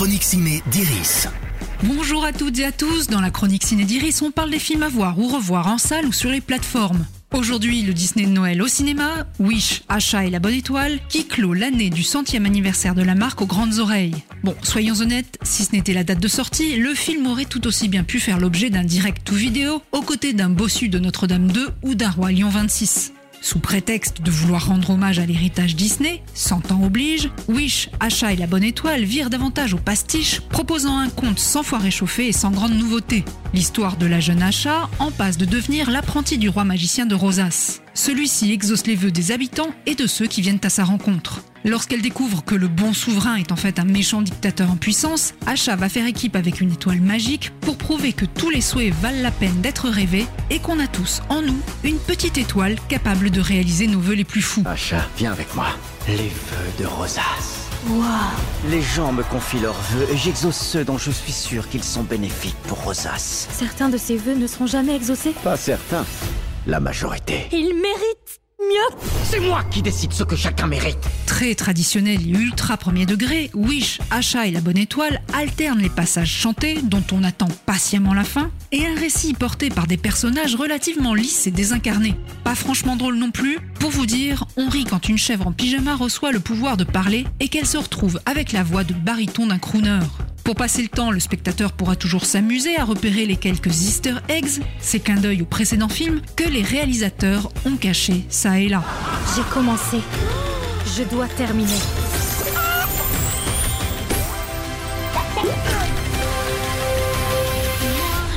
[0.00, 1.28] chronique ciné d'Iris.
[1.82, 4.82] Bonjour à toutes et à tous, dans la chronique Ciné d'Iris, on parle des films
[4.82, 7.04] à voir ou revoir en salle ou sur les plateformes.
[7.34, 11.52] Aujourd'hui, le Disney de Noël au cinéma, Wish, Achat et la Bonne Étoile, qui clôt
[11.52, 14.16] l'année du centième anniversaire de la marque aux grandes oreilles.
[14.42, 17.88] Bon, soyons honnêtes, si ce n'était la date de sortie, le film aurait tout aussi
[17.88, 21.68] bien pu faire l'objet d'un direct ou vidéo, aux côtés d'un bossu de Notre-Dame 2
[21.82, 23.12] ou d'un Roi Lion 26.
[23.42, 28.36] Sous prétexte de vouloir rendre hommage à l'héritage Disney, 100 ans oblige, Wish, Achat et
[28.36, 32.50] la Bonne Étoile virent davantage au pastiche, proposant un conte sans fois réchauffé et sans
[32.50, 33.24] grande nouveauté.
[33.54, 37.80] L'histoire de la jeune Achat en passe de devenir l'apprenti du roi magicien de Rosas.
[37.94, 41.42] Celui-ci exauce les vœux des habitants et de ceux qui viennent à sa rencontre.
[41.64, 45.76] Lorsqu'elle découvre que le bon souverain est en fait un méchant dictateur en puissance, Asha
[45.76, 49.32] va faire équipe avec une étoile magique pour prouver que tous les souhaits valent la
[49.32, 53.88] peine d'être rêvés et qu'on a tous en nous une petite étoile capable de réaliser
[53.88, 54.62] nos vœux les plus fous.
[54.64, 55.66] Achat, viens avec moi.
[56.06, 57.66] Les vœux de Rosas.
[57.88, 58.04] Waouh
[58.70, 62.04] Les gens me confient leurs vœux et j'exauce ceux dont je suis sûr qu'ils sont
[62.04, 63.48] bénéfiques pour Rosas.
[63.50, 65.34] Certains de ces vœux ne seront jamais exaucés?
[65.42, 66.06] Pas certains.
[66.68, 67.48] La majorité.
[67.50, 68.49] Il mérite mieux
[69.24, 70.98] C'est moi qui décide ce que chacun mérite.
[71.26, 76.32] Très traditionnel et ultra premier degré, Wish, Achat et la Bonne Étoile alternent les passages
[76.32, 81.14] chantés dont on attend patiemment la fin et un récit porté par des personnages relativement
[81.14, 82.16] lisses et désincarnés.
[82.44, 83.58] Pas franchement drôle non plus.
[83.78, 87.26] Pour vous dire, on rit quand une chèvre en pyjama reçoit le pouvoir de parler
[87.38, 90.00] et qu'elle se retrouve avec la voix de baryton d'un crooner.
[90.44, 94.62] Pour passer le temps, le spectateur pourra toujours s'amuser à repérer les quelques easter eggs,
[94.80, 98.82] ces clins d'œil au précédent film, que les réalisateurs ont cachés ça et là.
[99.36, 99.98] J'ai commencé.
[100.96, 101.70] Je dois terminer.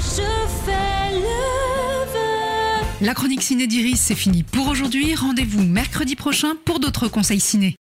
[0.01, 0.21] Je
[0.65, 2.85] fais le vœu.
[3.01, 5.15] La chronique ciné d'Iris, c'est fini pour aujourd'hui.
[5.15, 7.71] Rendez-vous mercredi prochain pour d'autres conseils ciné.